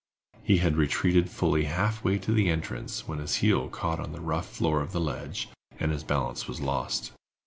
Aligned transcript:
He 0.41 0.57
had 0.57 0.77
retreated 0.77 1.29
fully 1.29 1.65
half 1.65 2.03
way 2.03 2.17
to 2.17 2.31
the 2.33 2.49
entrance, 2.49 3.07
when 3.07 3.19
his 3.19 3.35
heel 3.35 3.69
caught 3.69 4.03
in 4.03 4.13
the 4.13 4.19
rough 4.19 4.49
floor 4.49 4.81
of 4.81 4.93
the 4.93 4.99
ledge, 4.99 5.47
and 5.79 5.91
his 5.91 6.03
balance 6.03 6.47
was 6.47 6.59
lost. 6.59 7.11